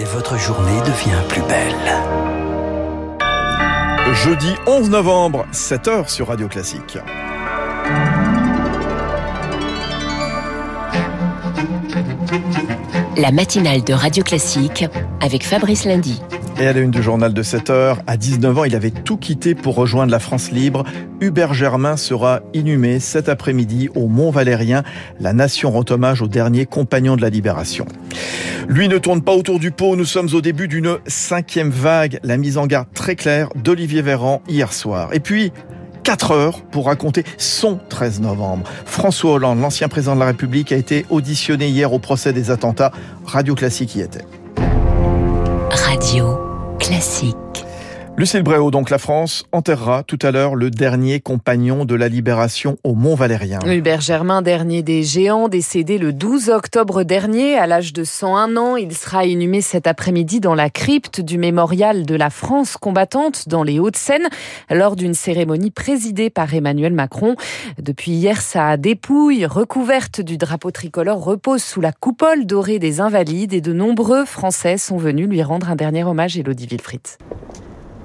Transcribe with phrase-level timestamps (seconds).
[0.00, 1.74] et votre journée devient plus belle.
[4.14, 6.98] Jeudi 11 novembre, 7h sur Radio Classique.
[13.20, 14.86] La matinale de Radio Classique
[15.20, 16.22] avec Fabrice Lundy.
[16.58, 19.18] Et à la une du journal de 7 heures, à 19 ans, il avait tout
[19.18, 20.84] quitté pour rejoindre la France libre.
[21.20, 24.84] Hubert Germain sera inhumé cet après-midi au Mont Valérien.
[25.20, 27.84] La nation rend hommage au dernier compagnon de la libération.
[28.68, 29.96] Lui ne tourne pas autour du pot.
[29.96, 32.20] Nous sommes au début d'une cinquième vague.
[32.22, 35.10] La mise en garde très claire d'Olivier Véran hier soir.
[35.12, 35.52] Et puis,
[36.02, 38.64] 4 heures pour raconter son 13 novembre.
[38.84, 42.92] François Hollande, l'ancien président de la République, a été auditionné hier au procès des attentats.
[43.24, 44.24] Radio Classique y était.
[45.70, 46.38] Radio
[46.78, 47.36] Classique.
[48.16, 52.76] Lucille Bréau, donc la France, enterrera tout à l'heure le dernier compagnon de la libération
[52.84, 53.60] au Mont Valérien.
[53.64, 58.76] Hubert Germain, dernier des géants, décédé le 12 octobre dernier à l'âge de 101 ans.
[58.76, 63.62] Il sera inhumé cet après-midi dans la crypte du mémorial de la France combattante dans
[63.62, 64.28] les Hauts-de-Seine
[64.70, 67.36] lors d'une cérémonie présidée par Emmanuel Macron.
[67.80, 73.54] Depuis hier, sa dépouille recouverte du drapeau tricolore repose sous la coupole dorée des Invalides
[73.54, 77.00] et de nombreux Français sont venus lui rendre un dernier hommage, Elodie Wilfried.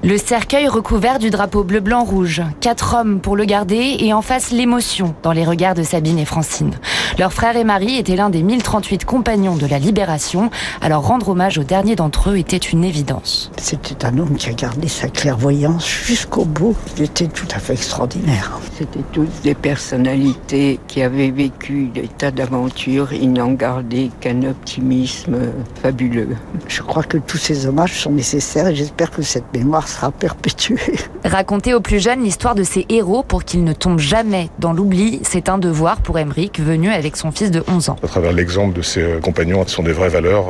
[0.05, 2.43] Le cercueil recouvert du drapeau bleu-blanc-rouge.
[2.61, 6.25] Quatre hommes pour le garder et en face l'émotion dans les regards de Sabine et
[6.25, 6.75] Francine.
[7.17, 10.49] Leur frère et mari étaient l'un des 1038 compagnons de la Libération,
[10.81, 13.51] alors rendre hommage au dernier d'entre eux était une évidence.
[13.57, 16.75] C'était un homme qui a gardé sa clairvoyance jusqu'au bout.
[16.97, 18.59] Il était tout à fait extraordinaire.
[18.77, 23.13] C'était toutes des personnalités qui avaient vécu des tas d'aventures.
[23.13, 25.37] Ils n'ont gardé qu'un optimisme
[25.81, 26.35] fabuleux.
[26.67, 30.99] Je crois que tous ces hommages sont nécessaires et j'espère que cette mémoire sera perpétuée.
[31.23, 35.21] Raconter aux plus jeunes l'histoire de ces héros pour qu'ils ne tombent jamais dans l'oubli,
[35.23, 37.97] c'est un devoir pour Emmerich, venu avec son fils de 11 ans.
[38.03, 40.47] À travers l'exemple de ses compagnons, ce sont des vraies valeurs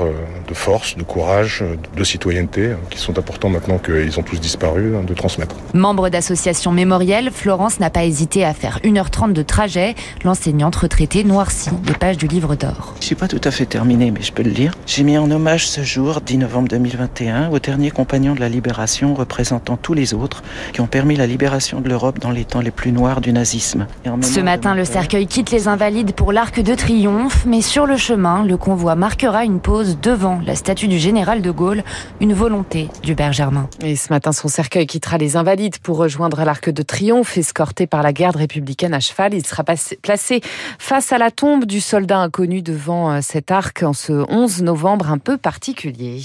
[0.48, 1.64] de force, de courage,
[1.96, 5.56] de citoyenneté, qui sont importants maintenant qu'ils ont tous disparu, de transmettre.
[5.74, 9.96] Membre d'association mémorielle, Florence n'a pas hésité à faire 1h30 de trajet.
[10.24, 12.96] L'enseignante retraitée noircit les pages du livre d'or.
[13.02, 14.74] Je suis pas tout à fait terminé, mais je peux le lire.
[14.86, 19.14] J'ai mis en hommage ce jour, 10 novembre 2021, au dernier compagnon de la libération
[19.14, 20.42] représentant tous les autres
[20.72, 23.88] qui ont permis la libération de l'Europe dans les temps les plus noirs du nazisme.
[24.22, 28.46] Ce matin, le cercueil quitte les Invalides pour l'Arc de Triomphe, mais sur le chemin,
[28.46, 31.84] le convoi marquera une pause devant la statue du général de Gaulle,
[32.22, 33.68] une volonté d'Hubert Germain.
[33.84, 38.04] Et ce matin, son cercueil quittera les Invalides pour rejoindre l'Arc de Triomphe, escorté par
[38.04, 39.34] la garde républicaine à cheval.
[39.34, 40.42] Il sera placé
[40.78, 45.18] face à la tombe du soldat inconnu devant cet arc en ce 11 novembre un
[45.18, 46.22] peu particulier.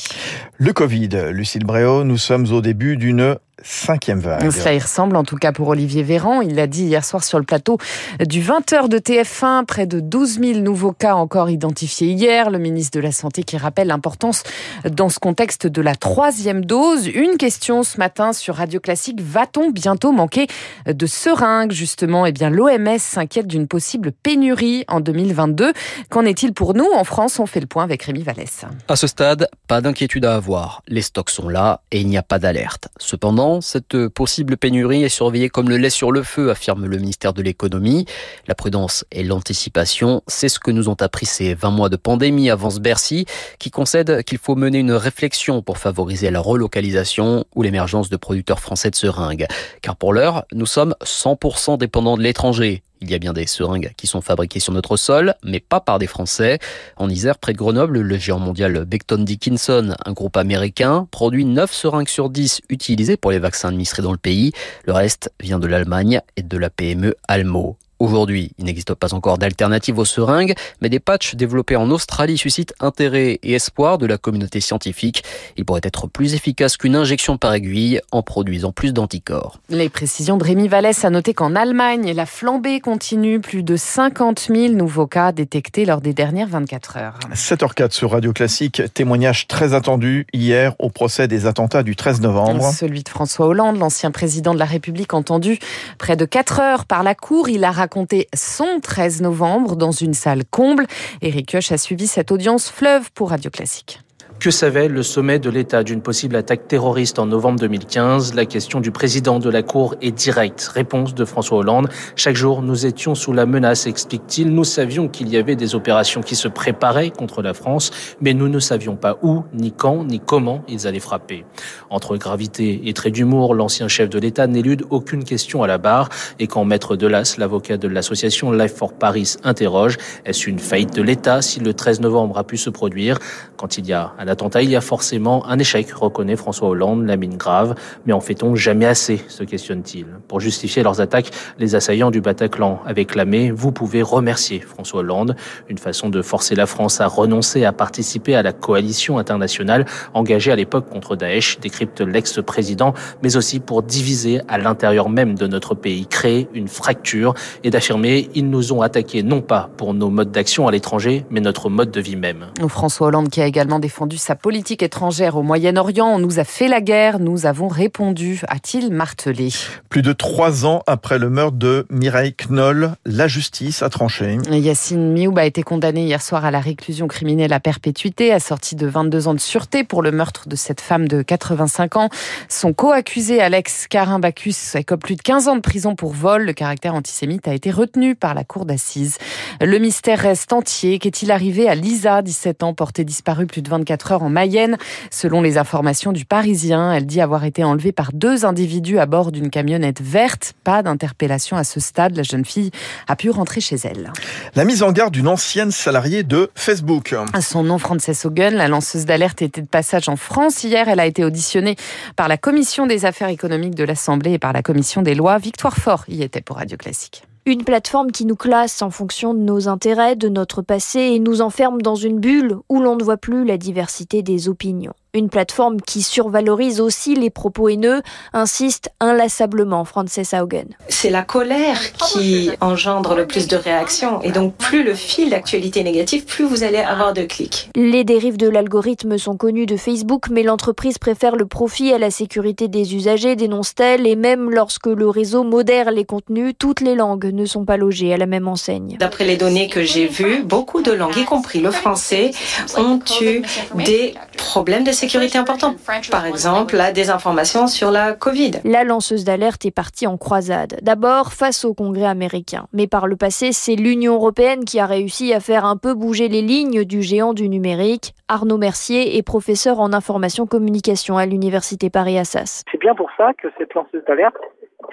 [0.59, 4.51] Le Covid, Lucille Bréau, nous sommes au début d'une cinquième vague.
[4.51, 6.41] Ça y ressemble en tout cas pour Olivier Véran.
[6.41, 7.79] Il l'a dit hier soir sur le plateau
[8.27, 9.65] du 20h de TF1.
[9.65, 12.51] Près de 12 000 nouveaux cas encore identifiés hier.
[12.51, 14.43] Le ministre de la Santé qui rappelle l'importance
[14.91, 17.07] dans ce contexte de la troisième dose.
[17.07, 19.21] Une question ce matin sur Radio Classique.
[19.21, 20.47] Va-t-on bientôt manquer
[20.87, 21.73] de seringues?
[21.73, 25.73] Justement Eh bien l'OMS s'inquiète d'une possible pénurie en 2022.
[26.11, 26.89] Qu'en est-il pour nous?
[26.95, 28.65] En France, on fait le point avec Rémi Vallès.
[28.89, 30.83] À ce stade, pas d'inquiétude à avoir.
[30.89, 32.89] Les stocks sont là et il n'y a pas d'alerte.
[32.99, 37.33] Cependant, cette possible pénurie est surveillée comme le lait sur le feu, affirme le ministère
[37.33, 38.07] de l'économie.
[38.47, 42.51] La prudence et l'anticipation, c'est ce que nous ont appris ces 20 mois de pandémie,
[42.51, 43.27] avance Bercy,
[43.59, 48.61] qui concède qu'il faut mener une réflexion pour favoriser la relocalisation ou l'émergence de producteurs
[48.61, 49.47] français de seringues.
[49.83, 52.85] Car pour l'heure, nous sommes 100% dépendants de l'étranger.
[53.01, 55.99] Il y a bien des seringues qui sont fabriquées sur notre sol, mais pas par
[55.99, 56.59] des Français.
[56.97, 61.73] En Isère, près de Grenoble, le géant mondial Becton Dickinson, un groupe américain, produit 9
[61.73, 64.53] seringues sur 10 utilisées pour les vaccins administrés dans le pays.
[64.85, 67.77] Le reste vient de l'Allemagne et de la PME Almo.
[68.01, 72.73] Aujourd'hui, il n'existe pas encore d'alternative aux seringues, mais des patchs développés en Australie suscitent
[72.81, 75.23] intérêt et espoir de la communauté scientifique.
[75.59, 79.61] Ils pourraient être plus efficaces qu'une injection par aiguille en produisant plus d'anticorps.
[79.69, 83.39] Les précisions de Rémi Vallès a noté qu'en Allemagne, la flambée continue.
[83.39, 87.19] Plus de 50 000 nouveaux cas détectés lors des dernières 24 heures.
[87.35, 92.73] 7h04 sur Radio Classique, témoignage très attendu hier au procès des attentats du 13 novembre.
[92.73, 95.59] Celui de François Hollande, l'ancien président de la République, entendu
[95.99, 97.51] près de 4 heures par la Cour.
[97.51, 97.90] Il a raconté
[98.35, 100.87] son 13 novembre dans une salle comble.
[101.23, 104.01] Éric Kioch a suivi cette audience fleuve pour Radio Classique.
[104.41, 108.81] Que savait le sommet de l'État d'une possible attaque terroriste en novembre 2015 La question
[108.81, 110.63] du président de la Cour est directe.
[110.73, 111.91] Réponse de François Hollande.
[112.17, 114.49] Chaque jour, nous étions sous la menace, explique-t-il.
[114.49, 117.91] Nous savions qu'il y avait des opérations qui se préparaient contre la France,
[118.23, 121.45] mais nous ne savions pas où, ni quand, ni comment ils allaient frapper.
[121.91, 126.09] Entre gravité et trait d'humour, l'ancien chef de l'État n'élude aucune question à la barre.
[126.39, 131.03] Et quand Maître Delas, l'avocat de l'association Life for Paris, interroge, est-ce une faillite de
[131.03, 133.19] l'État si le 13 novembre a pu se produire?
[133.59, 137.17] Quand il y a attentat, il y a forcément un échec, reconnaît François Hollande, la
[137.17, 137.75] mine grave.
[138.07, 140.07] Mais en fait-on jamais assez, se questionne-t-il.
[140.29, 145.37] Pour justifier leurs attaques, les assaillants du Bataclan avaient clamé «Vous pouvez remercier François Hollande»,
[145.69, 150.53] une façon de forcer la France à renoncer à participer à la coalition internationale engagée
[150.53, 155.75] à l'époque contre Daesh, décrypte l'ex-président, mais aussi pour diviser à l'intérieur même de notre
[155.75, 157.35] pays, créer une fracture
[157.65, 161.41] et d'affirmer «Ils nous ont attaqués non pas pour nos modes d'action à l'étranger, mais
[161.41, 162.47] notre mode de vie même».
[162.69, 166.07] François Hollande qui a également défendu sa politique étrangère au Moyen-Orient.
[166.07, 169.49] On nous a fait la guerre, nous avons répondu, a-t-il martelé.
[169.89, 174.39] Plus de trois ans après le meurtre de Mireille Knoll, la justice a tranché.
[174.51, 178.87] Yacine Mioub a été condamné hier soir à la réclusion criminelle à perpétuité, assorti de
[178.87, 182.09] 22 ans de sûreté pour le meurtre de cette femme de 85 ans.
[182.49, 186.45] Son co-accusé Alex Carin Bacchus écope plus de 15 ans de prison pour vol.
[186.45, 189.19] Le caractère antisémite a été retenu par la cour d'assises.
[189.61, 190.99] Le mystère reste entier.
[190.99, 194.77] Qu'est-il arrivé à Lisa, 17 ans, portée disparue plus de 24 heures en Mayenne
[195.11, 199.33] Selon les informations du Parisien, elle dit avoir été enlevée par deux individus à bord
[199.33, 200.55] d'une camionnette verte.
[200.65, 202.17] Pas d'interpellation à ce stade.
[202.17, 202.71] La jeune fille
[203.09, 204.13] a pu rentrer chez elle.
[204.55, 207.15] La mise en garde d'une ancienne salariée de Facebook.
[207.41, 210.65] Son nom, Frances Hogan, la lanceuse d'alerte était de passage en France.
[210.65, 211.77] Hier, elle a été auditionnée
[212.17, 215.39] par la Commission des affaires économiques de l'Assemblée et par la Commission des lois.
[215.39, 217.23] Victoire Fort y était pour Radio Classique.
[217.51, 221.43] Une plateforme qui nous classe en fonction de nos intérêts, de notre passé et nous
[221.43, 224.95] enferme dans une bulle où l'on ne voit plus la diversité des opinions.
[225.13, 228.01] Une plateforme qui survalorise aussi les propos haineux,
[228.33, 230.67] insiste inlassablement Frances Haugen.
[230.89, 234.23] C'est la colère qui engendre le plus de réactions.
[234.23, 237.71] Et donc, plus le fil d'actualité négative, plus vous allez avoir de clics.
[237.75, 242.13] Les dérives de l'algorithme sont connues de Facebook, mais l'entreprise préfère le profit à la
[242.13, 244.07] sécurité des usagers, dénonce-t-elle.
[244.07, 248.13] Et même lorsque le réseau modère les contenus, toutes les langues ne sont pas logées
[248.13, 248.97] à la même enseigne.
[249.01, 252.31] D'après les données que j'ai vues, beaucoup de langues, y compris le français,
[252.77, 253.43] ont eu
[253.75, 255.75] des problèmes de sécurité importants.
[256.11, 258.61] Par exemple, la désinformation sur la Covid.
[258.65, 260.79] La lanceuse d'alerte est partie en croisade.
[260.83, 262.67] D'abord face au Congrès américain.
[262.75, 266.29] Mais par le passé, c'est l'Union européenne qui a réussi à faire un peu bouger
[266.29, 268.13] les lignes du géant du numérique.
[268.29, 272.65] Arnaud Mercier est professeur en information communication à l'Université Paris-Assas.
[272.71, 274.37] C'est bien pour ça que cette lanceuse d'alerte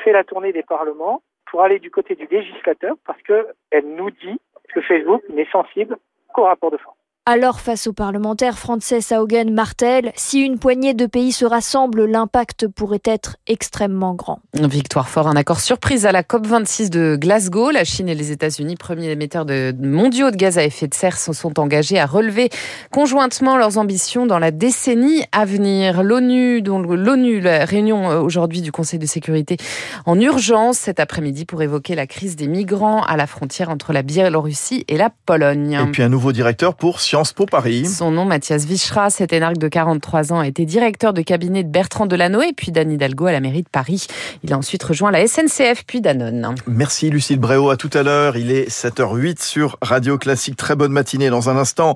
[0.03, 1.21] fait la tournée des parlements
[1.51, 4.39] pour aller du côté du législateur parce qu'elle nous dit
[4.73, 5.97] que Facebook n'est sensible
[6.33, 6.96] qu'au rapport de force.
[7.29, 12.69] Alors, face aux parlementaires, Frances Haugen martèle si une poignée de pays se rassemblent, l'impact
[12.69, 14.39] pourrait être extrêmement grand.
[14.53, 17.71] Victoire fort, un accord surprise à la COP26 de Glasgow.
[17.71, 21.17] La Chine et les États-Unis, premiers émetteurs de mondiaux de gaz à effet de serre,
[21.17, 22.49] se sont engagés à relever
[22.93, 26.03] conjointement leurs ambitions dans la décennie à venir.
[26.03, 29.57] L'ONU, dont l'ONU, la réunion euh, aujourd'hui du Conseil de sécurité
[30.05, 34.01] en urgence cet après-midi pour évoquer la crise des migrants à la frontière entre la
[34.01, 35.73] Biélorussie et la Pologne.
[35.73, 37.16] Et puis un nouveau directeur pour Sciences
[37.49, 37.85] Paris.
[37.85, 41.69] Son nom, Mathias Vichra, cet énarque de 43 ans, a été directeur de cabinet de
[41.69, 44.07] Bertrand Delanoë, puis d'Anne Hidalgo à la mairie de Paris.
[44.43, 46.55] Il a ensuite rejoint la SNCF, puis Danone.
[46.67, 48.37] Merci Lucille Bréau, à tout à l'heure.
[48.37, 50.57] Il est 7h08 sur Radio Classique.
[50.57, 51.29] Très bonne matinée.
[51.29, 51.95] Dans un instant,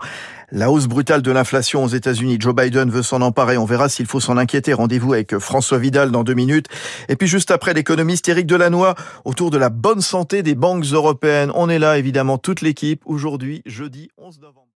[0.52, 2.38] la hausse brutale de l'inflation aux États-Unis.
[2.40, 3.58] Joe Biden veut s'en emparer.
[3.58, 4.74] On verra s'il faut s'en inquiéter.
[4.74, 6.68] Rendez-vous avec François Vidal dans deux minutes.
[7.10, 11.52] Et puis juste après, l'économiste Éric Delannoy autour de la bonne santé des banques européennes.
[11.56, 13.02] On est là, évidemment, toute l'équipe.
[13.06, 14.68] Aujourd'hui, jeudi 11 novembre.